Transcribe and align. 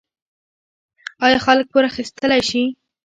آیا 1.25 1.39
خلک 1.45 1.65
پور 1.71 1.83
اخیستلی 1.91 2.41
شي؟ 2.49 2.63